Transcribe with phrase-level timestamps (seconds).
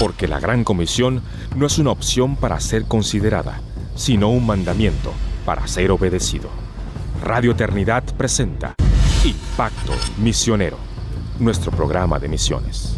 [0.00, 1.20] Porque la Gran Comisión
[1.54, 3.60] no es una opción para ser considerada,
[3.96, 5.12] sino un mandamiento
[5.44, 6.48] para ser obedecido.
[7.22, 8.74] Radio Eternidad presenta
[9.26, 10.78] Impacto Misionero,
[11.38, 12.96] nuestro programa de misiones.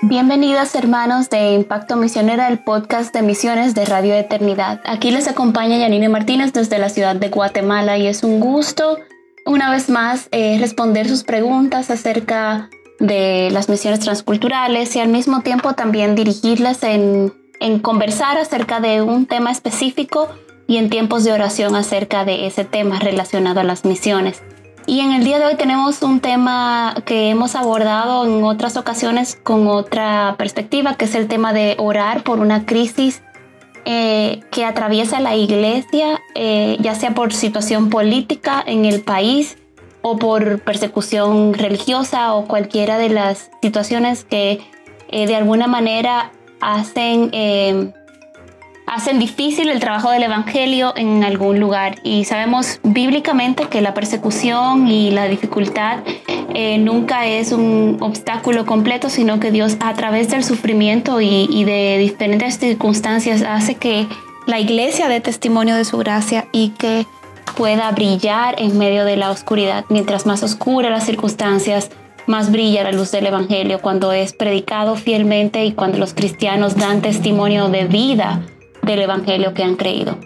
[0.00, 4.80] Bienvenidos hermanos de Impacto Misionero, el podcast de misiones de Radio Eternidad.
[4.86, 8.96] Aquí les acompaña Yanine Martínez desde la ciudad de Guatemala y es un gusto
[9.46, 15.40] una vez más eh, responder sus preguntas acerca de las misiones transculturales y al mismo
[15.40, 20.28] tiempo también dirigirles en, en conversar acerca de un tema específico
[20.66, 24.42] y en tiempos de oración acerca de ese tema relacionado a las misiones.
[24.86, 29.38] Y en el día de hoy tenemos un tema que hemos abordado en otras ocasiones
[29.42, 33.22] con otra perspectiva, que es el tema de orar por una crisis
[33.84, 39.56] eh, que atraviesa la iglesia, eh, ya sea por situación política en el país
[40.02, 44.60] o por persecución religiosa o cualquiera de las situaciones que
[45.08, 47.30] eh, de alguna manera hacen
[48.90, 52.00] hacen difícil el trabajo del Evangelio en algún lugar.
[52.02, 56.00] Y sabemos bíblicamente que la persecución y la dificultad
[56.54, 61.64] eh, nunca es un obstáculo completo, sino que Dios a través del sufrimiento y, y
[61.64, 64.08] de diferentes circunstancias hace que
[64.46, 67.06] la iglesia dé testimonio de su gracia y que
[67.56, 69.84] pueda brillar en medio de la oscuridad.
[69.88, 71.90] Mientras más oscura las circunstancias,
[72.26, 77.02] más brilla la luz del Evangelio cuando es predicado fielmente y cuando los cristianos dan
[77.02, 78.40] testimonio de vida
[78.82, 80.18] del Evangelio que han creído.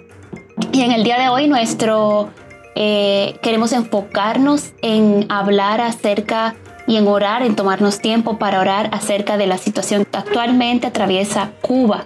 [0.73, 2.31] Y en el día de hoy nuestro,
[2.75, 6.55] eh, queremos enfocarnos en hablar acerca
[6.87, 11.53] y en orar, en tomarnos tiempo para orar acerca de la situación que actualmente atraviesa
[11.61, 12.05] Cuba.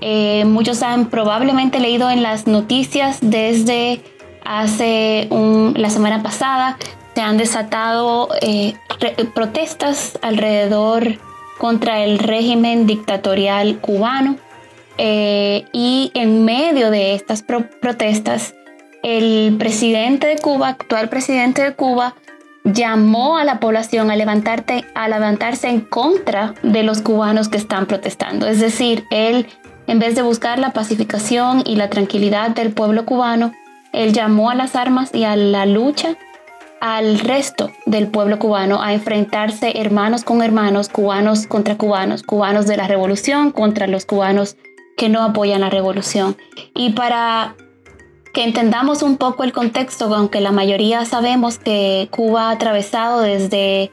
[0.00, 4.00] Eh, muchos han probablemente leído en las noticias desde
[4.44, 6.78] hace la semana pasada,
[7.14, 8.74] se han desatado eh,
[9.34, 11.18] protestas alrededor
[11.58, 14.36] contra el régimen dictatorial cubano.
[15.02, 18.54] Eh, y en medio de estas protestas,
[19.02, 22.16] el presidente de Cuba, actual presidente de Cuba,
[22.64, 27.86] llamó a la población a, levantarte, a levantarse en contra de los cubanos que están
[27.86, 28.46] protestando.
[28.46, 29.46] Es decir, él,
[29.86, 33.52] en vez de buscar la pacificación y la tranquilidad del pueblo cubano,
[33.94, 36.18] él llamó a las armas y a la lucha
[36.82, 42.76] al resto del pueblo cubano a enfrentarse hermanos con hermanos, cubanos contra cubanos, cubanos de
[42.76, 44.56] la revolución contra los cubanos
[45.00, 46.36] que no apoyan la revolución.
[46.74, 47.56] Y para
[48.34, 53.90] que entendamos un poco el contexto, aunque la mayoría sabemos que Cuba ha atravesado desde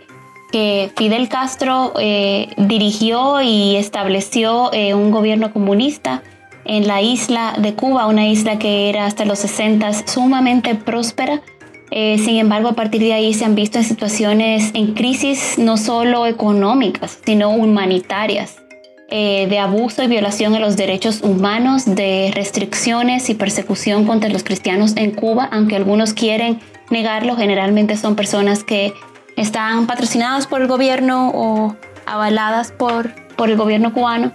[0.51, 6.23] que Fidel Castro eh, dirigió y estableció eh, un gobierno comunista
[6.65, 11.41] en la isla de Cuba, una isla que era hasta los 60 sumamente próspera.
[11.89, 15.77] Eh, sin embargo, a partir de ahí se han visto en situaciones en crisis no
[15.77, 18.66] solo económicas, sino humanitarias.
[19.09, 24.43] Eh, de abuso y violación a los derechos humanos, de restricciones y persecución contra los
[24.43, 26.59] cristianos en Cuba, aunque algunos quieren
[26.89, 28.93] negarlo, generalmente son personas que
[29.37, 34.33] están patrocinadas por el gobierno o avaladas por, por el gobierno cubano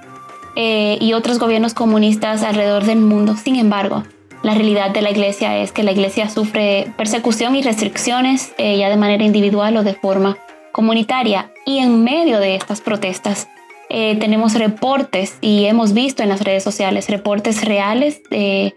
[0.56, 3.36] eh, y otros gobiernos comunistas alrededor del mundo.
[3.36, 4.04] Sin embargo,
[4.42, 8.88] la realidad de la iglesia es que la iglesia sufre persecución y restricciones eh, ya
[8.88, 10.38] de manera individual o de forma
[10.72, 11.52] comunitaria.
[11.66, 13.48] Y en medio de estas protestas,
[13.94, 18.74] eh, tenemos reportes y hemos visto en las redes sociales reportes reales de,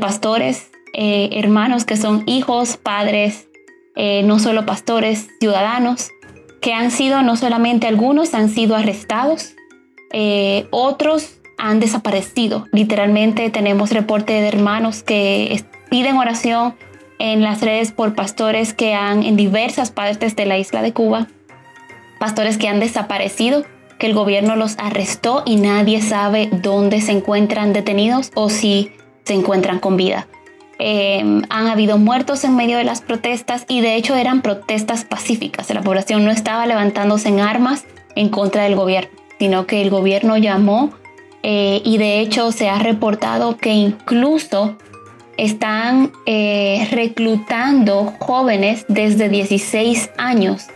[0.00, 3.46] pastores, eh, hermanos que son hijos, padres,
[3.94, 6.10] eh, no solo pastores, ciudadanos,
[6.60, 9.54] que han sido, no solamente algunos han sido arrestados,
[10.70, 12.66] otros han desaparecido.
[12.72, 16.74] Literalmente tenemos reporte de hermanos que piden oración
[17.20, 21.28] en las redes por pastores que han en diversas partes de la isla de Cuba,
[22.18, 23.64] pastores que han desaparecido
[23.98, 28.92] que el gobierno los arrestó y nadie sabe dónde se encuentran detenidos o si
[29.24, 30.26] se encuentran con vida.
[30.78, 35.72] Em, han habido muertos en medio de las protestas y de hecho eran protestas pacíficas.
[35.72, 40.36] La población no estaba levantándose en armas en contra del gobierno, sino que el gobierno
[40.36, 40.90] llamó
[41.42, 44.76] eh, y de hecho se ha reportado que incluso
[45.38, 50.66] están eh, reclutando jóvenes desde 16 años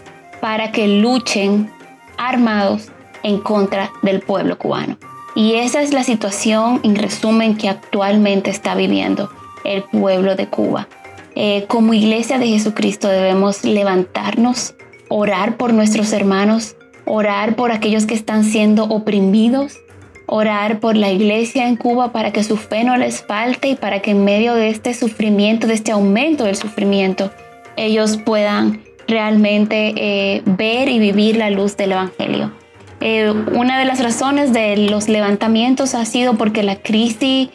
[0.41, 1.71] para que luchen
[2.17, 2.91] armados
[3.23, 4.97] en contra del pueblo cubano.
[5.35, 9.31] Y esa es la situación, en resumen, que actualmente está viviendo
[9.65, 10.89] el pueblo de Cuba.
[11.37, 14.75] Eh, como iglesia de Jesucristo debemos levantarnos,
[15.09, 19.79] orar por nuestros hermanos, orar por aquellos que están siendo oprimidos,
[20.27, 24.01] orar por la iglesia en Cuba para que su fe no les falte y para
[24.01, 27.31] que en medio de este sufrimiento, de este aumento del sufrimiento,
[27.77, 32.53] ellos puedan realmente eh, ver y vivir la luz del Evangelio.
[33.01, 37.49] Eh, una de las razones de los levantamientos ha sido porque la crisis,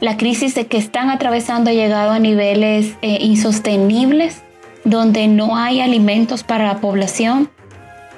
[0.00, 4.42] la crisis de que están atravesando ha llegado a niveles eh, insostenibles,
[4.84, 7.50] donde no hay alimentos para la población,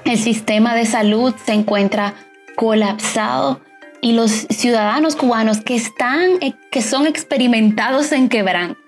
[0.04, 2.14] el sistema de salud se encuentra
[2.56, 3.60] colapsado
[4.00, 6.38] y los ciudadanos cubanos que están,
[6.70, 8.80] que son experimentados en quebranto,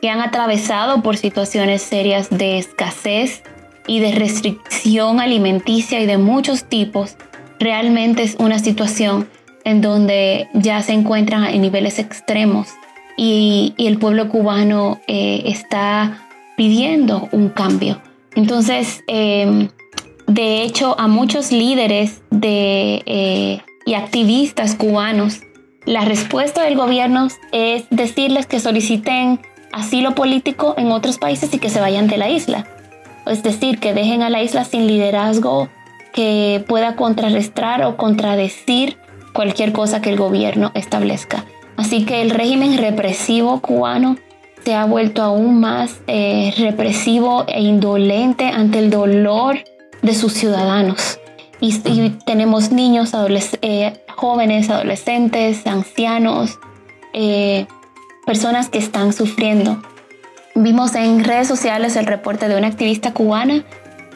[0.00, 3.42] que han atravesado por situaciones serias de escasez
[3.86, 7.16] y de restricción alimenticia y de muchos tipos,
[7.58, 9.28] realmente es una situación
[9.64, 12.68] en donde ya se encuentran en niveles extremos
[13.16, 16.26] y, el pueblo cubano eh, está
[16.56, 18.00] pidiendo un cambio.
[18.34, 19.68] Entonces, em,
[20.26, 25.40] de hecho, a muchos líderes de, eh, y activistas cubanos,
[25.84, 29.40] la respuesta del gobierno es decirles que soliciten
[29.72, 32.66] asilo político en otros países y que se vayan de la isla.
[33.26, 35.68] Es decir, que dejen a la isla sin liderazgo
[36.16, 38.96] que pueda contrarrestar o contradecir
[39.34, 41.44] cualquier cosa que el gobierno establezca.
[41.76, 44.16] Así que el régimen represivo cubano
[44.64, 49.58] se ha vuelto aún más eh, represivo e indolente ante el dolor
[50.00, 51.20] de sus ciudadanos.
[51.60, 51.78] Y,
[52.24, 53.12] tenemos niños,
[53.60, 56.58] eh, jóvenes, adolescentes, ancianos,
[57.12, 57.66] eh,
[58.24, 59.82] personas que están sufriendo.
[60.54, 63.66] Vimos en redes sociales el reporte de una activista cubana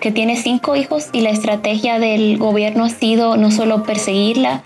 [0.01, 4.63] que tiene cinco hijos y la estrategia del gobierno ha sido no solo perseguirla,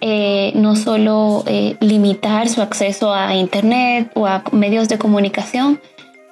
[0.00, 5.80] eh, no solo eh, limitar su acceso a Internet o a medios de comunicación,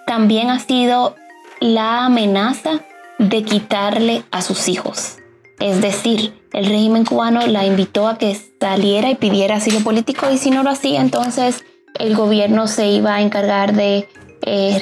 [0.07, 1.17] también ha sido
[1.61, 2.85] la amenaza
[3.19, 5.19] de quitarle a sus hijos.
[5.61, 10.39] Es decir, el régimen cubano la invitó a que saliera y pidiera asilo político y
[10.39, 11.65] si no lo hacía, entonces
[11.99, 14.09] el gobierno se iba a encargar de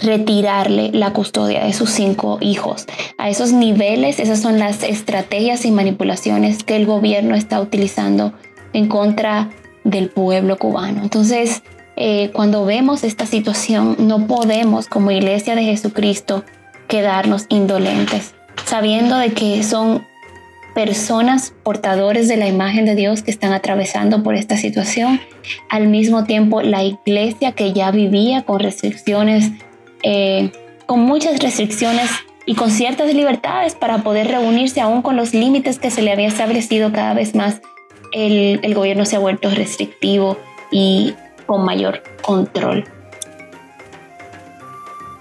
[0.02, 2.86] retirarle la custodia de sus cinco hijos.
[3.18, 8.32] A esos niveles, esas son las estrategias y manipulaciones que el gobierno está utilizando
[8.72, 9.50] en contra
[9.84, 11.02] del pueblo cubano.
[11.02, 11.62] Entonces,
[11.96, 16.44] eh, cuando vemos esta situación, no podemos como iglesia de Jesucristo
[16.88, 18.34] quedarnos indolentes,
[18.64, 20.06] sabiendo de que son
[20.74, 25.20] personas portadores de la imagen de Dios que están atravesando por esta situación.
[25.68, 29.50] Al mismo tiempo, la iglesia que ya vivía con restricciones,
[30.02, 30.50] eh,
[30.86, 32.10] con muchas restricciones
[32.46, 36.28] y con ciertas libertades para poder reunirse aún con los límites que se le había
[36.28, 37.60] establecido cada vez más,
[38.12, 40.38] el, el gobierno se ha vuelto restrictivo
[40.70, 41.14] y
[41.46, 42.84] con mayor control.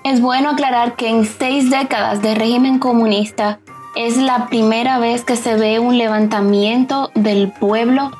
[0.03, 3.59] Es bueno aclarar que en seis décadas de régimen comunista,
[3.95, 8.11] es la primera vez que se ve un levantamiento del pueblo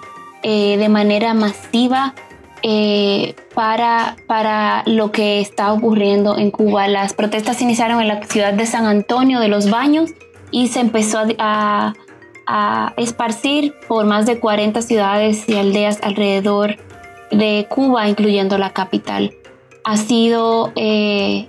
[0.43, 2.13] eh, de manera masiva
[2.63, 6.87] eh, para, para lo que está ocurriendo en Cuba.
[6.87, 10.11] Las protestas iniciaron en la ciudad de San Antonio de los Baños
[10.51, 11.93] y se empezó a,
[12.97, 16.75] esparcir por más de 40 ciudades y aldeas alrededor
[17.31, 19.33] de Cuba, incluyendo la capital.
[19.85, 21.47] Ha sido eh,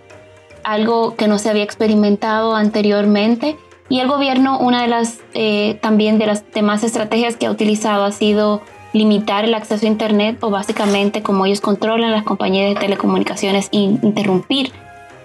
[0.63, 3.57] algo que no se había experimentado anteriormente
[3.93, 8.05] y el gobierno, una de las eh, también de las demás estrategias que ha utilizado
[8.05, 8.63] ha sido
[8.95, 14.73] limitar el acceso a Internet o básicamente como ellos controlan las compañías de telecomunicaciones, interrumpir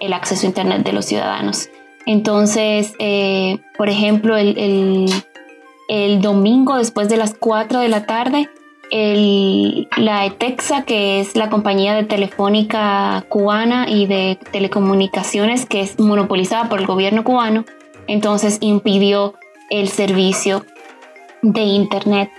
[0.00, 1.70] el acceso a Internet de los ciudadanos.
[2.04, 5.10] Entonces, eh, por ejemplo, el,
[5.88, 8.50] el, domingo después de las 4 de la tarde,
[8.90, 15.98] el, la ETEXA, que es la compañía de telefónica cubana y de telecomunicaciones que es
[15.98, 17.64] monopolizada por el gobierno cubano,
[18.08, 19.34] entonces impidió
[19.70, 20.64] el servicio
[21.42, 22.30] de Internet.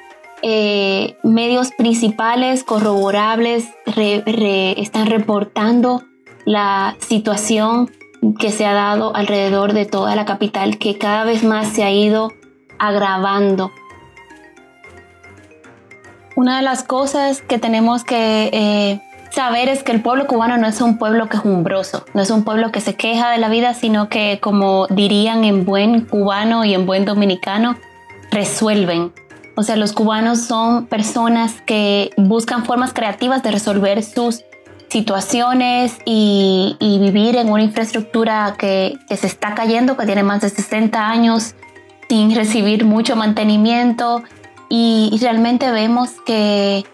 [0.42, 6.04] Eh, medios principales corroborables están reportando
[6.46, 7.90] la situación
[8.38, 11.92] que se ha dado alrededor de toda la capital, que cada vez más se ha
[11.92, 12.32] ido
[12.78, 13.72] agravando.
[16.36, 20.68] Una de las cosas que tenemos que eh, saber es que el pueblo cubano no
[20.68, 24.10] es un pueblo quejumbroso, no es un pueblo que se queja de la vida, sino
[24.10, 27.78] que como dirían en buen cubano y en buen dominicano,
[28.32, 29.12] resuelven.
[29.56, 34.44] O sea, los cubanos son personas que buscan formas creativas de resolver sus
[34.90, 41.10] situaciones y, vivir en una infraestructura que, se está cayendo, que tiene más de 60
[41.10, 41.56] años
[42.08, 44.24] sin recibir mucho mantenimiento
[44.70, 46.86] y realmente vemos que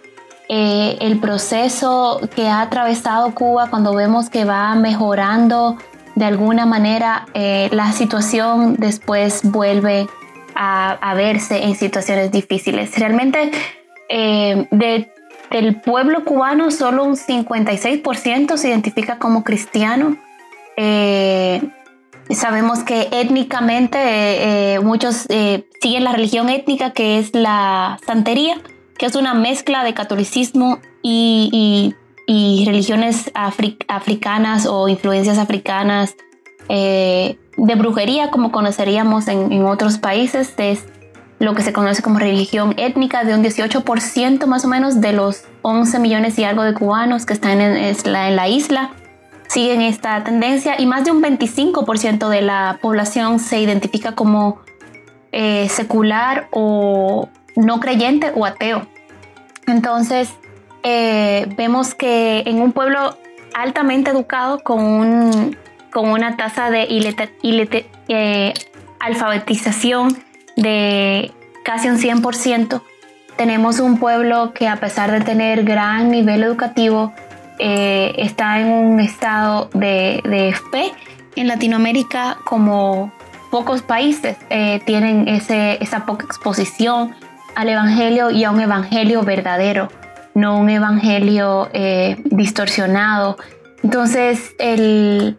[0.47, 5.77] eh, el proceso que ha atravesado Cuba cuando vemos que va mejorando
[6.13, 10.07] de alguna manera, eh, la situación después vuelve
[10.55, 12.97] a, verse en situaciones difíciles.
[12.97, 13.51] Realmente
[14.07, 20.15] eh, del pueblo cubano solo un 56% se identifica como cristiano.
[22.29, 25.27] Sabemos que étnicamente muchos
[25.81, 28.57] siguen la religión étnica que es la santería,
[28.97, 31.93] que es una mezcla de catolicismo y,
[32.65, 36.15] religiones africanas o influencias africanas
[36.67, 40.53] de brujería, como conoceríamos en, en, otros países.
[40.57, 40.85] Es
[41.39, 45.43] lo que se conoce como religión étnica de un 18% más o menos de los
[45.63, 48.91] 11 millones y algo de cubanos que están en, la, isla
[49.47, 54.59] siguen esta tendencia y más de un 25% de la población se identifica como
[55.31, 58.87] eh, secular o no creyente o ateo.
[59.67, 60.29] Entonces,
[60.83, 63.17] eh, vemos que en un pueblo
[63.55, 65.57] altamente educado con,
[65.91, 66.87] con una tasa de
[68.07, 68.53] eh,
[68.99, 70.15] alfabetización
[70.55, 71.31] de
[71.63, 72.81] casi un 100%,
[73.35, 77.13] tenemos un pueblo que a pesar de tener gran nivel educativo,
[77.57, 80.91] eh, está en un estado de, fe.
[81.35, 83.11] En Latinoamérica, como
[83.49, 84.37] pocos países,
[84.85, 87.15] tienen ese, esa poca exposición
[87.55, 89.89] al Evangelio y a un Evangelio verdadero,
[90.33, 93.37] no un Evangelio eh, distorsionado.
[93.83, 95.37] Entonces, el,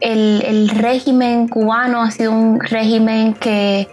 [0.00, 3.88] el régimen cubano ha sido un régimen que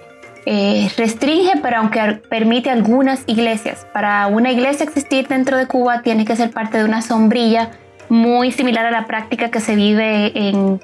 [0.50, 3.86] eh, restringe, pero aunque permite algunas iglesias.
[3.94, 7.72] Para una iglesia existir dentro de Cuba tiene que ser parte de una sombrilla
[8.08, 10.80] muy similar a la práctica que se vive en,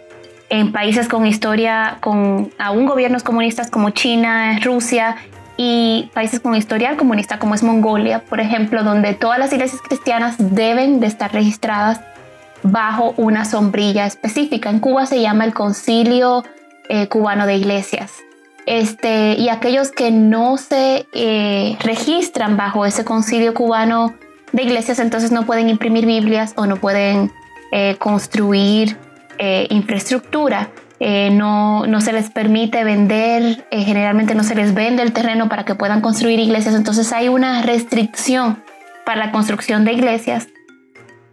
[0.50, 5.16] en países con historia, con aún gobiernos comunistas como China, Rusia
[5.58, 10.36] y países con historial comunista como es Mongolia, por ejemplo, donde todas las iglesias cristianas
[10.38, 12.02] deben de estar registradas
[12.64, 14.70] bajo una sombrilla específica.
[14.70, 16.44] En Cuba se llama el Concilio
[16.90, 18.14] eh, Cubano de Iglesias.
[18.66, 24.14] Este, y aquellos que no se eh, registran bajo ese concilio cubano
[24.54, 27.32] de iglesias, entonces no pueden imprimir Biblias o no pueden
[27.74, 28.98] eh, construir
[31.06, 35.66] eh, no, no, se les permite vender, generalmente no se les vende el terreno para
[35.66, 38.64] que puedan construir iglesias, entonces hay una restricción
[39.06, 40.48] para la construcción de iglesias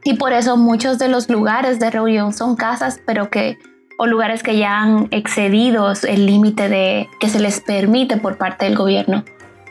[0.03, 3.59] y por eso muchos de los lugares de reunión son casas, pero que
[3.99, 8.65] o lugares que ya han excedido el límite de que se les permite por parte
[8.65, 9.25] del gobierno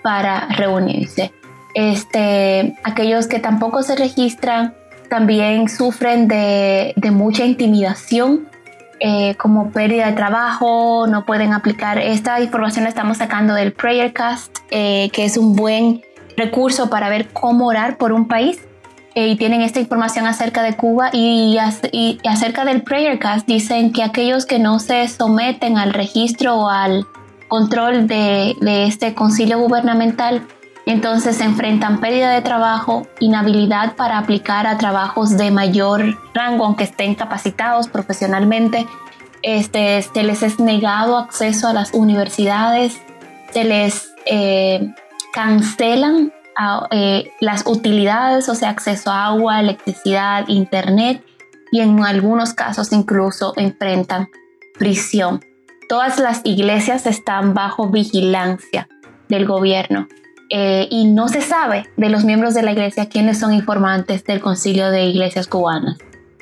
[0.03, 1.33] para reunirse.
[1.73, 4.75] Este, aquellos que tampoco se registran
[5.09, 8.47] también sufren de, mucha intimidación,
[8.99, 11.97] eh, como pérdida de trabajo, no pueden aplicar.
[11.97, 16.01] Esta información la estamos sacando del Prayercast, eh, que es un buen
[16.35, 18.59] recurso para ver cómo orar por un país.
[19.15, 21.57] Eh, y tienen esta información acerca de Cuba y,
[22.25, 27.05] acerca del Prayercast dicen que aquellos que no se someten al registro o al
[27.47, 28.55] control de,
[28.87, 30.47] este concilio gubernamental
[30.85, 36.85] entonces se enfrentan pérdida de trabajo, inhabilidad para aplicar a trabajos de mayor rango, aunque
[36.85, 38.87] estén capacitados profesionalmente.
[39.41, 42.99] Este, se les es negado acceso a las universidades,
[43.51, 44.93] se les eh,
[45.31, 46.33] cancelan
[46.91, 51.23] eh, las utilidades, o sea, acceso a agua, electricidad, internet
[51.71, 54.29] y en algunos casos incluso enfrentan
[54.77, 55.45] prisión.
[55.87, 58.89] Todas las iglesias están bajo vigilancia
[59.29, 60.07] del gobierno
[60.49, 64.41] eh, y no se sabe de los miembros de la iglesia quiénes son informantes del
[64.41, 65.97] concilio de iglesias cubanas.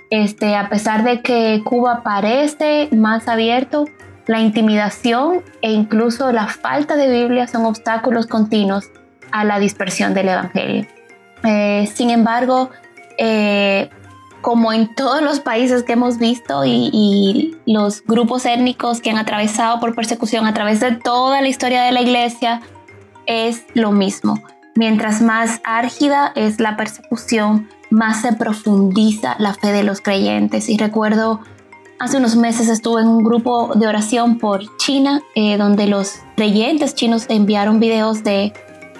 [0.09, 3.85] Este, a pesar de que Cuba parece más abierto,
[4.27, 8.85] la intimidación e incluso la falta de Biblia son obstáculos continuos
[9.31, 10.85] a la dispersión del Evangelio.
[11.43, 12.69] Eh, sin embargo,
[13.17, 13.89] eh,
[14.41, 19.79] como en todos los países que hemos visto y, los grupos étnicos que han atravesado
[19.79, 22.61] por persecución a través de toda la historia de la iglesia,
[23.27, 24.41] es lo mismo.
[24.75, 30.69] Mientras más árgida es la persecución, más se profundiza la fe de los creyentes.
[30.69, 31.41] Y recuerdo,
[31.99, 36.95] hace unos meses estuve en un grupo de oración por China, eh, donde los creyentes
[36.95, 38.53] chinos enviaron videos de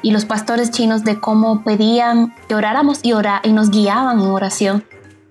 [0.03, 4.83] y los pastores chinos de cómo pedían que oráramos y, y nos guiaban en oración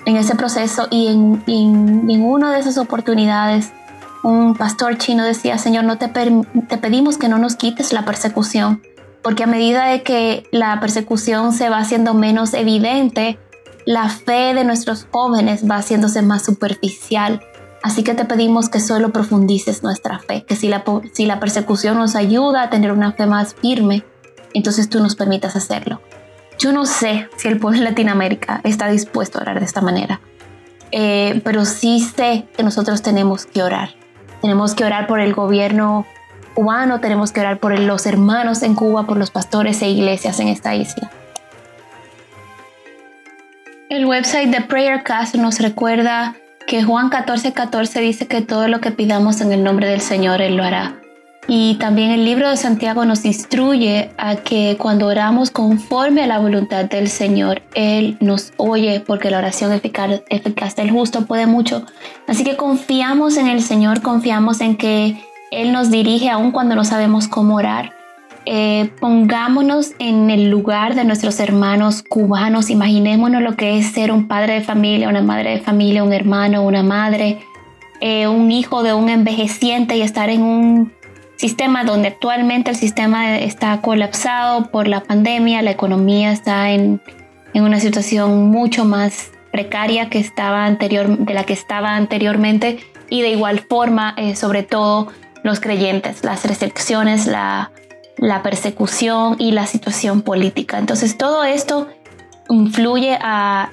[0.06, 3.72] en ese proceso y en, en, una de esas oportunidades
[4.26, 8.82] un pastor chino decía, Señor, no te, pedimos que no nos quites la persecución,
[9.22, 13.38] porque a medida de que la persecución se va haciendo menos evidente,
[13.84, 17.40] la fe de nuestros jóvenes va haciéndose más superficial.
[17.84, 21.96] Así que te pedimos que solo profundices nuestra fe, que si la, si la persecución
[21.96, 24.04] nos ayuda a tener una fe más firme,
[24.54, 26.00] entonces tú nos permitas hacerlo.
[26.58, 30.20] Yo no sé si el pueblo de Latinoamérica está dispuesto a orar de esta manera,
[30.90, 33.90] eh, pero sí sé que nosotros tenemos que orar.
[34.42, 36.06] Tenemos que orar por el gobierno
[36.54, 40.48] cubano, tenemos que orar por los hermanos en Cuba, por los pastores e iglesias en
[40.48, 41.10] esta isla.
[43.88, 46.34] El website de Prayercast nos recuerda
[46.66, 50.42] que Juan 14:14 14 dice que todo lo que pidamos en el nombre del Señor,
[50.42, 50.96] Él lo hará.
[51.48, 56.40] Y también el libro de Santiago nos instruye a que cuando oramos conforme a la
[56.40, 61.86] voluntad del Señor, Él nos oye porque la oración eficaz, eficaz del justo puede mucho.
[62.26, 65.22] Así que confiamos en el Señor, confiamos en que
[65.52, 67.92] Él nos dirige aun cuando no sabemos cómo orar.
[68.44, 74.26] Eh, pongámonos en el lugar de nuestros hermanos cubanos, imaginémonos lo que es ser un
[74.28, 77.38] padre de familia, una madre de familia, un hermano, una madre,
[78.00, 80.92] eh, un hijo de un envejeciente y estar en un
[81.36, 87.00] sistema donde actualmente el sistema está colapsado por la pandemia, la economía está en,
[87.54, 93.30] una situación mucho más precaria que estaba anterior, de la que estaba anteriormente y de
[93.30, 95.08] igual forma, eh, sobre todo
[95.42, 97.70] los creyentes, las restricciones, la
[98.18, 100.78] la persecución y la situación política.
[100.78, 101.88] Entonces todo esto
[102.48, 103.18] influye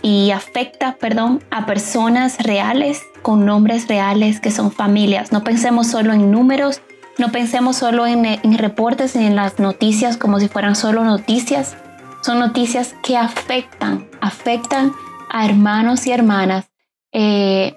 [0.02, 5.32] y afecta, perdón, a personas reales con nombres reales que son familias.
[5.32, 6.82] No pensemos solo en números,
[7.18, 8.24] no pensemos solo en,
[8.58, 11.76] reportes y en las noticias como si fueran solo noticias.
[12.22, 14.94] Son noticias que afectan, afectan
[15.30, 16.72] a hermanos y hermanas
[17.12, 17.76] eh,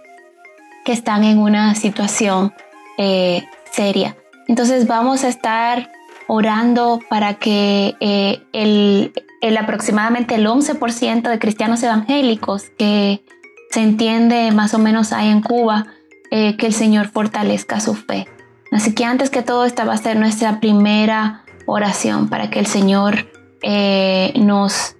[0.84, 2.54] que están en una situación
[2.96, 4.16] eh, seria.
[4.48, 5.90] Entonces vamos a estar
[6.28, 9.12] orando para que eh, el,
[9.58, 13.22] aproximadamente el 11% de cristianos evangélicos que
[13.70, 15.86] se entiende más o menos hay en Cuba,
[16.30, 18.26] que el Señor fortalezca su fe.
[18.72, 22.66] Así que antes que todo esta va a ser nuestra primera oración para que el
[22.66, 23.30] Señor
[23.62, 24.94] eh, nos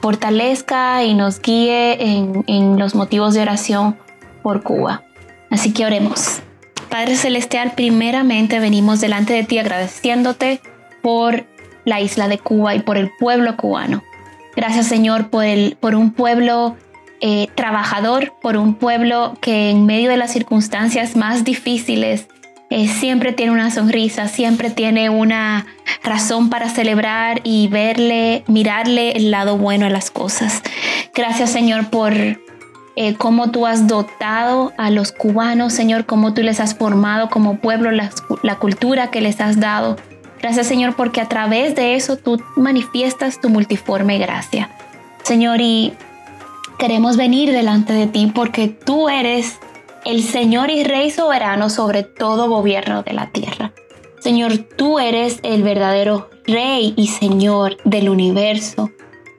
[0.00, 3.98] fortalezca y nos guíe en, en los motivos de oración
[4.44, 5.02] por Cuba.
[5.50, 6.40] Así que oremos.
[6.88, 10.60] Padre Celestial, primeramente venimos delante de ti agradeciéndote
[11.02, 11.46] por
[11.84, 14.02] la isla de Cuba y por el pueblo cubano.
[14.56, 16.76] Gracias Señor por, el, por un pueblo
[17.20, 22.26] eh, trabajador, por un pueblo que en medio de las circunstancias más difíciles
[22.70, 25.66] eh, siempre tiene una sonrisa, siempre tiene una
[26.02, 30.62] razón para celebrar y verle, mirarle el lado bueno a las cosas.
[31.14, 36.60] Gracias Señor por eh, cómo tú has dotado a los cubanos, Señor, cómo tú les
[36.60, 38.10] has formado como pueblo, la,
[38.42, 39.96] la cultura que les has dado.
[40.40, 44.70] Gracias, Señor, porque a través de eso tú manifiestas tu multiforme gracia.
[45.22, 45.92] Señor, y
[46.78, 49.58] queremos venir delante de ti porque tú eres
[50.04, 53.72] el Señor y Rey soberano sobre todo gobierno de la tierra.
[54.20, 58.90] Señor, tú eres el verdadero Rey y Señor del universo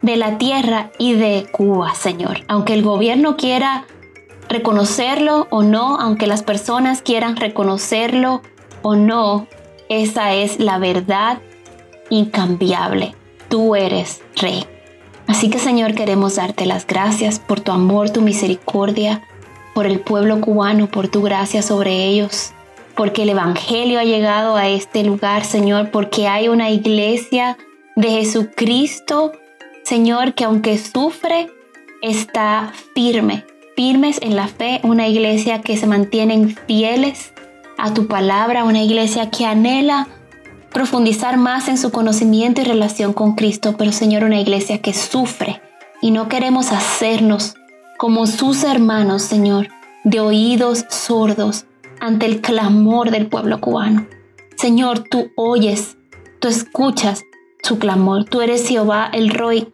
[0.01, 2.41] de la tierra y de Cuba, Señor.
[2.47, 3.85] Aunque el gobierno quiera
[4.49, 8.41] reconocerlo o no, aunque las personas quieran reconocerlo
[8.81, 9.47] o no,
[9.89, 11.39] esa es la verdad
[12.09, 13.15] incambiable.
[13.49, 14.65] Tú eres rey.
[15.27, 19.23] Así que Señor, queremos darte las gracias por tu amor, tu misericordia,
[19.73, 22.51] por el pueblo cubano, por tu gracia sobre ellos,
[22.95, 27.57] porque el Evangelio ha llegado a este lugar, Señor, porque hay una iglesia
[27.95, 29.31] de Jesucristo
[29.83, 31.49] Señor, que aunque sufre,
[32.01, 37.33] está firme, firmes en la fe, una iglesia que se mantienen fieles
[37.77, 40.07] a tu palabra, una iglesia que anhela
[40.71, 45.61] profundizar más en su conocimiento y relación con Cristo, pero Señor, una iglesia que sufre
[46.01, 47.55] y no queremos hacernos
[48.01, 49.67] como sus hermanos, Señor,
[50.03, 51.65] de oídos sordos
[51.99, 54.07] ante el clamor del pueblo cubano.
[54.57, 55.97] Señor, tú oyes,
[56.39, 57.23] tú escuchas
[57.61, 58.25] su clamor.
[58.25, 59.67] Tú eres Jehová, el Roy,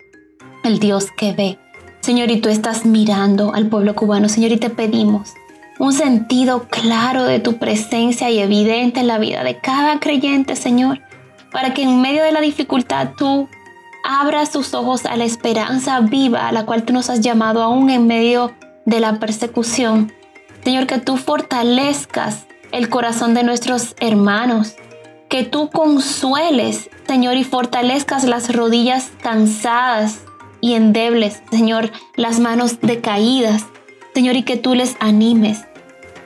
[0.65, 1.57] el Dios que ve.
[2.01, 4.27] Señor, y tú estás mirando al pueblo cubano.
[4.27, 5.33] Señor, y te pedimos
[5.79, 10.99] un sentido claro de tu presencia y evidente en la vida de cada creyente, Señor,
[11.53, 13.47] para que en medio de la dificultad tú
[14.07, 17.89] abras tus ojos a la esperanza viva a la cual tú nos has llamado aún
[17.89, 18.53] en medio
[18.85, 20.13] de la persecución.
[20.63, 24.75] Señor, que tú fortalezcas el corazón de nuestros hermanos,
[25.29, 30.19] que tú consueles, Señor, y fortalezcas las rodillas cansadas
[30.61, 33.65] y endebles, Señor, las manos decaídas,
[34.15, 35.65] Señor, y que tú les animes.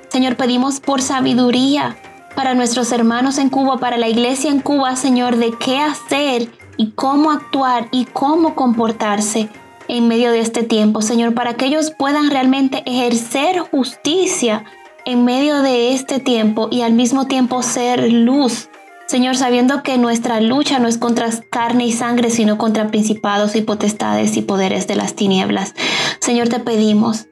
[0.09, 1.97] Señor, pedimos por sabiduría
[2.35, 6.91] para nuestros hermanos en Cuba, para la iglesia en Cuba, Señor, de qué hacer y
[6.91, 9.49] cómo actuar y cómo comportarse
[9.87, 14.63] en medio de este tiempo, Señor, para que ellos puedan realmente ejercer justicia
[15.05, 18.69] en medio de este tiempo y al mismo tiempo ser luz
[19.11, 23.61] Señor, sabiendo que nuestra lucha no es contra carne y sangre, sino contra principados y
[23.61, 25.75] potestades y poderes de las tinieblas.
[26.21, 27.25] Señor, te pedimos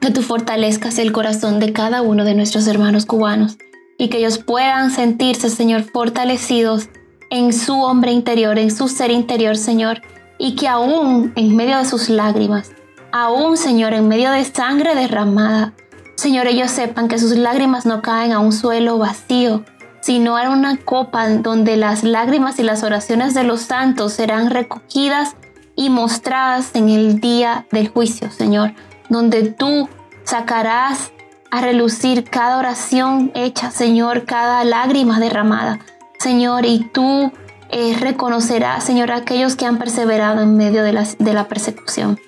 [0.00, 3.58] que tú fortalezcas el corazón de cada uno de nuestros hermanos cubanos
[3.96, 6.88] y que ellos puedan sentirse, Señor, fortalecidos
[7.30, 10.02] en su hombre interior, en su ser interior, Señor,
[10.38, 12.72] y que aún en medio de sus lágrimas
[13.12, 15.72] aún, Señor, en medio de sangre derramada,
[16.16, 19.64] Señor, ellos sepan que sus lágrimas no caen a un suelo vacío,
[20.00, 25.36] sino a una copa donde las lágrimas y las oraciones de los santos serán recogidas
[25.76, 28.74] y mostradas en el día del juicio, Señor,
[29.08, 29.88] donde tú
[30.24, 31.12] sacarás
[31.50, 35.78] a relucir cada oración hecha, Señor, cada lágrima derramada,
[36.18, 37.32] Señor, y tú
[37.70, 40.92] eh, reconocerás, Señor, a aquellos que han perseverado en medio de
[41.32, 42.18] la persecución.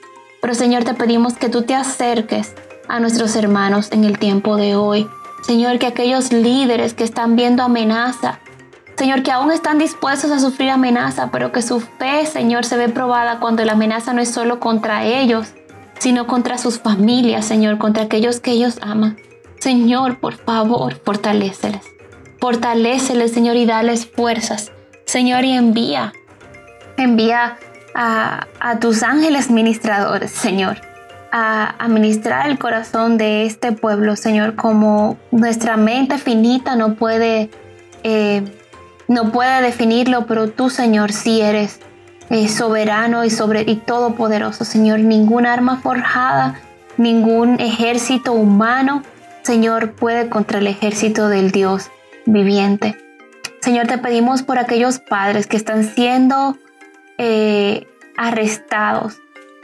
[0.40, 2.55] Pero Señor, te pedimos que tú te acerques
[2.88, 5.09] a nuestros hermanos en el tiempo de hoy.
[5.42, 8.40] Señor, que aquellos líderes que están viendo amenaza,
[8.96, 12.90] Señor, que aún están dispuestos a sufrir amenaza, pero que su fe, Señor, se ve
[12.90, 15.55] probada cuando la amenaza no es solo contra ellos,
[15.98, 19.16] sino contra sus familias, Señor, contra aquellos que ellos aman.
[19.59, 21.81] Señor, por favor, fortaléceles.
[22.40, 24.72] Fortaléceles, Señor, y dales fuerzas.
[25.05, 26.12] Señor, y envía,
[26.96, 27.59] envía
[27.94, 28.46] a,
[28.81, 30.81] tus ángeles ministradores, Señor,
[31.33, 37.50] a, administrar el corazón de este pueblo, Señor, como nuestra mente finita no puede,
[38.05, 38.42] eh,
[39.09, 41.81] no puede definirlo, pero tú, Señor, sí eres
[42.31, 45.00] eh, soberano y, sobre, y todopoderoso, Señor.
[45.00, 46.61] Ningún arma forjada,
[46.96, 49.03] ningún ejército humano,
[49.42, 51.90] Señor, puede contra el ejército del Dios
[52.33, 52.97] viviente.
[53.61, 56.57] Señor, te pedimos por aquellos padres que están siendo
[57.19, 59.21] eh, arrestados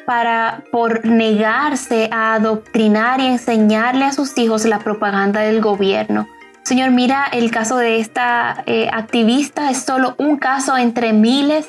[0.06, 6.28] para, por negarse a adoctrinar y enseñarle a sus hijos la propaganda del gobierno.
[6.62, 11.68] Señor, mira el caso de esta eh, activista, es solo un caso entre miles.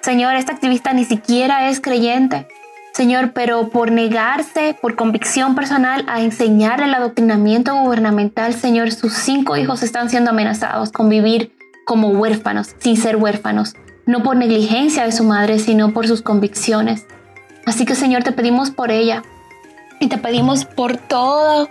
[0.00, 2.46] Señor, esta activista ni siquiera es creyente.
[2.94, 9.56] Señor, pero por negarse, por convicción personal, a enseñar el adoctrinamiento gubernamental, Señor, sus cinco
[9.56, 13.74] hijos están siendo amenazados con vivir como huérfanos, sin ser huérfanos
[14.06, 17.06] no por negligencia de su madre, sino por sus convicciones.
[17.66, 19.22] Así que Señor, te pedimos por ella
[20.00, 21.68] y te pedimos por todo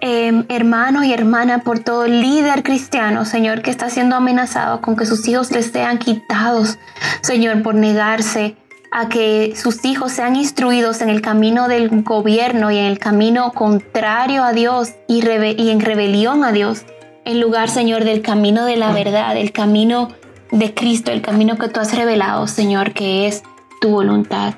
[0.00, 5.06] em, hermano y hermana, por todo líder cristiano, Señor, que está siendo amenazado con que
[5.06, 6.78] sus hijos les sean quitados,
[7.22, 8.56] Señor, por negarse
[8.90, 13.52] a que sus hijos sean instruidos en el camino del gobierno y en el camino
[13.52, 16.84] contrario a Dios y, en rebelión a Dios,
[17.24, 20.08] en lugar, Señor, del camino de la verdad, el camino
[20.50, 23.42] de Cristo, el camino que tú has revelado, Señor, que es
[23.80, 24.54] tu voluntad.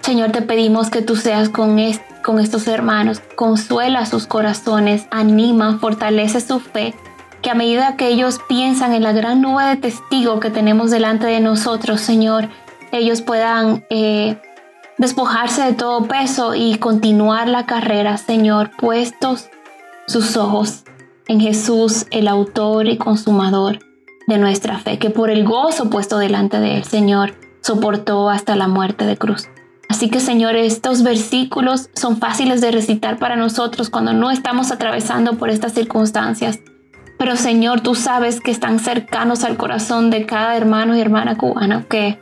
[0.00, 1.78] Señor, te pedimos que tú seas con,
[2.22, 6.94] con estos hermanos, consuela sus corazones, anima, fortalece su fe,
[7.42, 11.26] que a medida que ellos piensan en la gran nube de testigos que tenemos delante
[11.26, 12.48] de nosotros, Señor,
[12.92, 14.40] ellos puedan eh,
[14.98, 19.48] despojarse de todo peso y continuar la carrera, Señor, puestos
[20.06, 20.84] sus ojos
[21.28, 23.78] en Jesús, el autor y consumador
[24.26, 29.06] de nuestra fe, que por el gozo puesto delante del Señor soportó hasta la muerte
[29.06, 29.48] de cruz.
[29.88, 35.36] Así que Señor, estos versículos son fáciles de recitar para nosotros cuando no estamos atravesando
[35.36, 36.60] por estas circunstancias.
[37.18, 41.84] Pero Señor, tú sabes que están cercanos al corazón de cada hermano y hermana cubana
[41.88, 42.18] que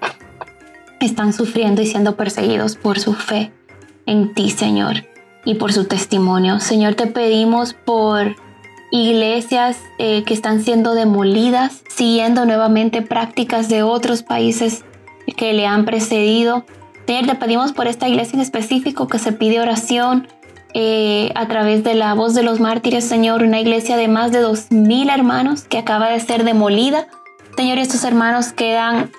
[1.06, 3.52] están sufriendo y siendo perseguidos por su fe
[4.06, 5.04] en ti, Señor,
[5.44, 6.60] y por su testimonio.
[6.60, 8.36] Señor, te pedimos por
[8.90, 14.84] iglesias eh, que están siendo demolidas, siguiendo nuevamente prácticas de otros países
[15.36, 16.64] que le han precedido.
[17.06, 20.26] Señor, te pedimos por esta iglesia en específico que se pide oración
[20.74, 24.40] eh, a través de la voz de los mártires, Señor, una iglesia de más de
[24.40, 27.08] dos mil hermanos que acaba de ser demolida.
[27.56, 29.10] Señor, estos hermanos quedan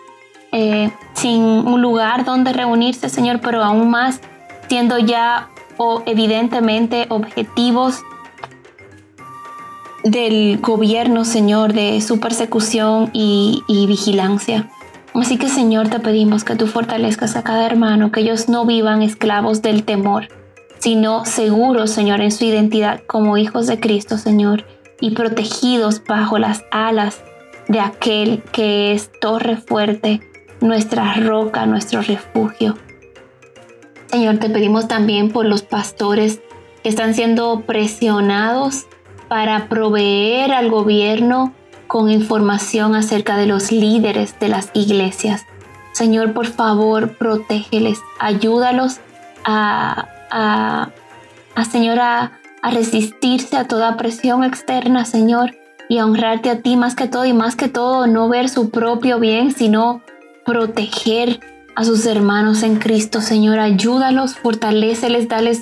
[0.52, 4.22] eh, sin un lugar donde reunirse, Señor, pero aún más
[4.68, 8.02] siendo ya o evidentemente objetivos
[10.04, 14.70] del gobierno, Señor, de su persecución y, vigilancia.
[15.14, 19.02] Así que, Señor, te pedimos que tú fortalezcas a cada hermano, que ellos no vivan
[19.02, 20.28] esclavos del temor,
[20.78, 24.66] sino seguros, Señor, en su identidad como hijos de Cristo, Señor,
[25.02, 27.22] y protegidos bajo las alas
[27.68, 30.22] de aquel que es torre fuerte,
[30.62, 32.78] nuestra roca, nuestro refugio.
[34.08, 36.42] Señor, te pedimos también por los pastores
[36.84, 38.88] que están siendo presionados
[39.28, 41.54] para proveer al gobierno
[41.88, 45.46] con información acerca de los líderes de las iglesias.
[45.92, 49.00] Señor, por favor, protégeles, ayúdalos
[49.44, 55.56] a, a, Señor, a, a resistirse a toda presión externa, Señor,
[55.88, 58.70] y a honrarte a ti más que todo y más que todo no ver su
[58.70, 60.02] propio bien, sino
[60.50, 61.40] proteger
[61.76, 63.60] a sus hermanos en Cristo, Señor.
[63.60, 65.62] Ayúdalos, fortaleceles, dales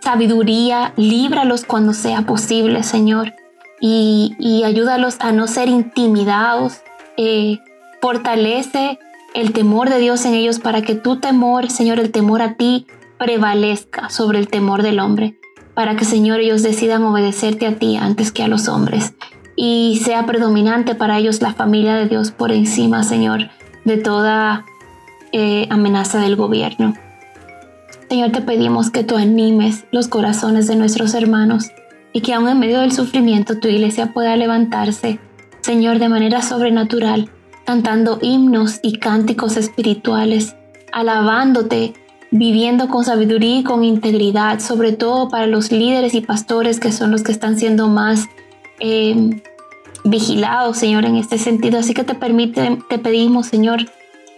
[0.00, 3.34] sabiduría, líbralos cuando sea posible, Señor,
[3.80, 6.82] y, ayúdalos a no ser intimidados.
[7.16, 7.58] Eh,
[8.02, 8.98] fortalece
[9.34, 12.86] el temor de Dios en ellos para que tu temor, Señor, el temor a ti,
[13.18, 15.38] prevalezca sobre el temor del hombre,
[15.72, 19.14] para que Señor ellos decidan obedecerte a ti antes que a los hombres
[19.60, 23.50] y sea predominante para ellos la familia de Dios por encima, Señor,
[23.88, 24.64] de toda
[25.32, 26.94] eh, amenaza del gobierno.
[28.08, 31.66] Señor, te pedimos que tú animes los corazones de nuestros hermanos
[32.12, 35.18] y que aun en medio del sufrimiento tu iglesia pueda levantarse,
[35.60, 37.28] Señor, de manera sobrenatural,
[37.66, 40.56] cantando himnos y cánticos espirituales,
[40.92, 41.92] alabándote,
[42.30, 47.10] viviendo con sabiduría y con integridad, sobre todo para los líderes y pastores que son
[47.10, 48.24] los que están siendo más
[48.80, 49.42] eh,
[50.10, 51.78] vigilados, Señor, en este sentido.
[51.78, 53.86] Así que te, permite, te pedimos, Señor,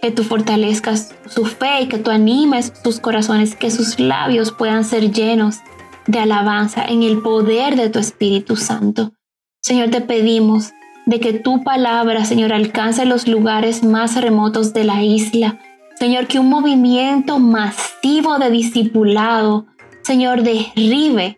[0.01, 4.83] que tú fortalezcas su fe y que tú animes sus corazones, que sus labios puedan
[4.83, 5.59] ser llenos
[6.07, 9.13] de alabanza en el poder de tu Espíritu Santo.
[9.61, 10.71] Señor, te pedimos
[11.05, 15.59] de que tu palabra, Señor, alcance los lugares más remotos de la isla.
[15.99, 19.67] Señor, que un movimiento masivo de discipulado,
[20.01, 21.37] Señor, derribe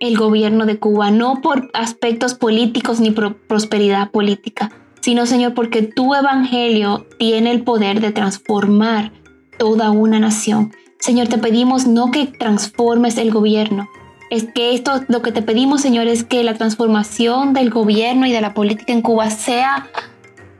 [0.00, 5.82] el gobierno de Cuba, no por aspectos políticos ni por prosperidad política, sino Señor, porque
[5.82, 9.12] tu evangelio tiene el poder de transformar
[9.58, 10.72] toda una nación.
[10.98, 13.88] Señor, te pedimos no que transformes el gobierno,
[14.28, 18.32] es que esto, lo que te pedimos, Señor, es que la transformación del gobierno y
[18.32, 19.86] de la política en Cuba sea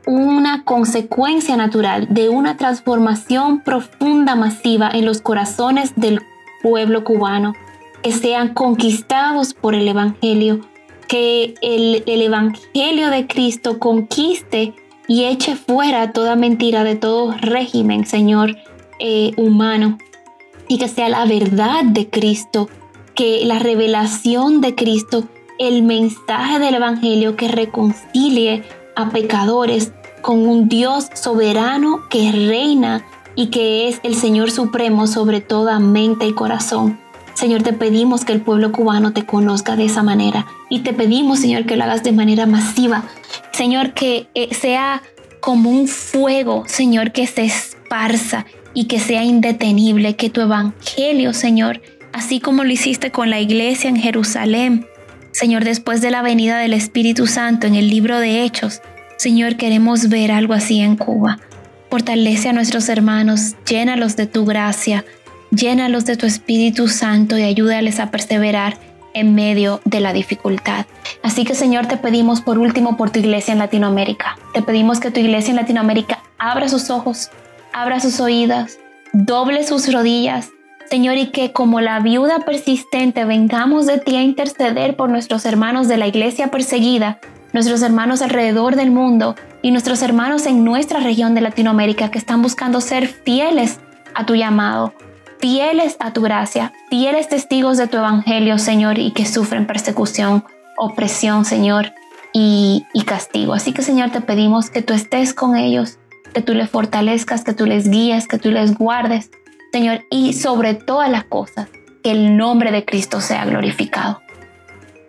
[0.06, 6.20] una consecuencia natural de una transformación profunda, masiva en los corazones del
[6.62, 7.54] pueblo cubano
[8.02, 10.60] que sean conquistados por el Evangelio,
[11.08, 14.74] que el, Evangelio de Cristo conquiste
[15.08, 18.56] y eche fuera toda mentira de todo régimen, Señor,
[18.98, 19.98] eh, humano,
[20.68, 22.68] y que sea la verdad de Cristo,
[23.14, 25.24] que la revelación de Cristo,
[25.58, 33.04] el mensaje del Evangelio que reconcilie a pecadores con un Dios soberano que reina
[33.36, 36.98] y que es el Señor Supremo sobre toda mente y corazón.
[37.36, 41.38] Señor, te pedimos que el pueblo cubano te conozca de esa manera y te pedimos,
[41.38, 43.04] Señor, que lo hagas de manera masiva.
[43.52, 45.02] Señor, que eh, sea
[45.40, 51.82] como un fuego, Señor, que se esparza y que sea indetenible, que tu evangelio, Señor,
[52.14, 54.86] así como lo hiciste con la iglesia en Jerusalén,
[55.30, 58.80] Señor, después de la venida del Espíritu Santo en el libro de Hechos,
[59.18, 61.38] Señor, queremos ver algo así en Cuba.
[61.90, 65.04] Fortalece a nuestros hermanos, llénalos de tu gracia,
[65.50, 68.76] Llénalos de tu Espíritu Santo y ayúdales a perseverar
[69.14, 70.86] en medio de la dificultad.
[71.22, 74.36] Así que Señor, te pedimos por último por tu iglesia en Latinoamérica.
[74.52, 77.30] Te pedimos que tu iglesia en Latinoamérica abra sus ojos,
[77.72, 78.78] abra sus oídos,
[79.12, 80.50] doble sus rodillas.
[80.90, 85.88] Señor, y que como la viuda persistente vengamos de ti a interceder por nuestros hermanos
[85.88, 87.18] de la iglesia perseguida,
[87.52, 92.42] nuestros hermanos alrededor del mundo y nuestros hermanos en nuestra región de Latinoamérica que están
[92.42, 93.80] buscando ser fieles
[94.14, 94.92] a tu llamado
[95.38, 100.44] fieles a tu gracia, fieles testigos de tu evangelio, Señor, y que sufren persecución,
[100.76, 101.92] opresión, Señor,
[102.38, 103.54] y, castigo.
[103.54, 105.98] Así que, Señor, te pedimos que tú estés con ellos,
[106.34, 109.30] que tú les fortalezcas, que tú les guíes, que tú les guardes,
[109.72, 111.68] Señor, y sobre todas las cosas,
[112.02, 114.20] que el nombre de Cristo sea glorificado.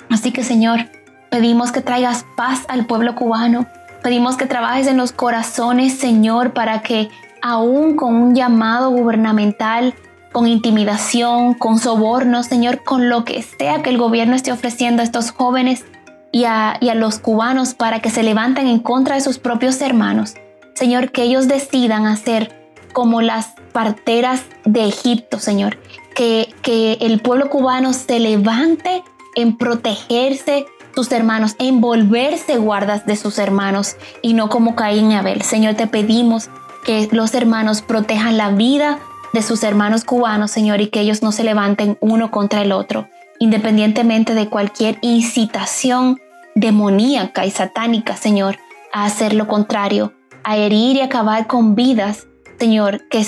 [0.09, 0.89] Así que, Señor,
[1.29, 3.67] pedimos que traigas paz al pueblo cubano,
[4.03, 7.09] pedimos que trabajes en los corazones, Señor, para que
[7.41, 9.95] aún con un llamado gubernamental
[10.31, 15.05] con intimidación, con soborno, Señor, con lo que sea que el gobierno esté ofreciendo a
[15.05, 15.85] estos jóvenes
[16.31, 20.35] y a, los cubanos para que se levanten en contra de sus propios hermanos.
[20.75, 25.77] Señor, que ellos decidan hacer como las parteras de Egipto, Señor.
[26.15, 29.03] Que, que el pueblo cubano se levante
[29.35, 35.15] en protegerse sus hermanos, en volverse guardas de sus hermanos y no como Caín y
[35.15, 35.43] Abel.
[35.43, 36.49] Señor, te pedimos
[36.85, 38.97] que los hermanos protejan la vida
[39.33, 43.07] de sus hermanos cubanos, Señor, y que ellos no se levanten uno contra el otro,
[43.39, 46.19] independientemente de cualquier incitación
[46.55, 48.57] demoníaca y satánica, Señor,
[48.91, 50.13] a hacer lo contrario,
[50.43, 52.27] a herir y acabar con vidas,
[52.59, 53.25] Señor, que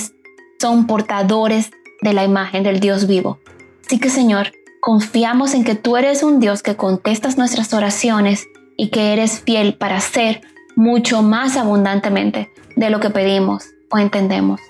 [0.60, 3.40] son portadores de la imagen del Dios vivo.
[3.86, 8.90] Así que, Señor, confiamos en que tú eres un Dios que contestas nuestras oraciones y
[8.90, 10.42] que eres fiel para hacer
[10.76, 14.62] mucho más abundantemente de lo que pedimos o entendemos.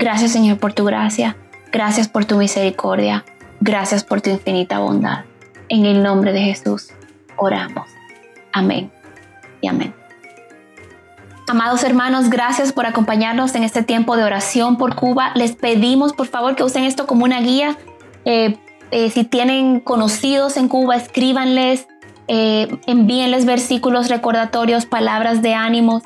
[0.00, 1.36] Gracias Señor por tu gracia,
[1.70, 3.26] gracias por tu misericordia,
[3.60, 5.26] gracias por tu infinita bondad.
[5.68, 6.88] En el nombre de Jesús
[7.36, 7.86] oramos.
[8.50, 8.90] Amén
[9.60, 9.94] y amén.
[11.46, 15.32] Amados hermanos, gracias por acompañarnos en este tiempo de oración por Cuba.
[15.34, 17.76] Les pedimos por favor que usen esto como una guía.
[18.24, 18.56] Eh,
[18.92, 21.88] eh, si tienen conocidos en Cuba, escríbanles,
[22.26, 26.00] eh, envíenles versículos recordatorios, palabras de ánimo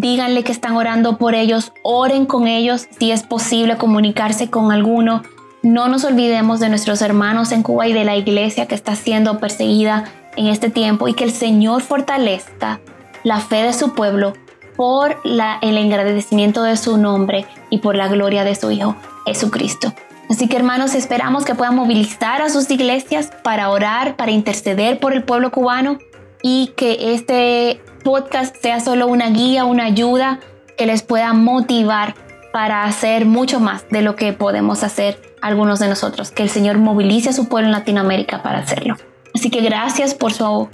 [0.00, 5.22] díganle que están orando por ellos, oren con ellos si es posible comunicarse con alguno
[5.64, 9.38] no nos olvidemos de nuestros hermanos en Cuba y de la iglesia que está siendo
[9.38, 10.04] perseguida
[10.36, 12.80] en este tiempo y que el Señor fortalezca
[13.22, 14.34] la fe de su pueblo
[14.76, 19.94] por el agradecimiento de su nombre y por la gloria de su Hijo Jesucristo.
[20.28, 25.14] Así que hermanos, esperamos que puedan movilizar a sus iglesias para orar, para interceder por
[25.14, 25.96] el pueblo cubano
[26.42, 30.38] y que este podcast sea solo una guía, una ayuda
[30.78, 32.14] que les pueda motivar
[32.52, 36.30] para hacer mucho más de lo que podemos hacer algunos de nosotros.
[36.30, 38.96] Que el Señor movilice a su pueblo en Latinoamérica para hacerlo.
[39.34, 40.68] Así que gracias por su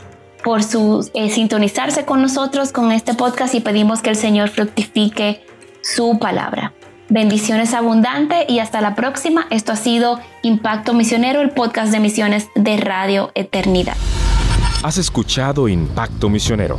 [0.45, 5.45] por su eh, sintonizarse con nosotros con este podcast y pedimos que el Señor fructifique
[5.83, 6.73] su palabra.
[7.11, 9.47] Bendiciones abundantes y hasta la próxima.
[9.51, 13.97] Esto ha sido Impacto Misionero, el podcast de misiones de Radio Eternidad.
[14.83, 16.79] Has escuchado Impacto Misionero,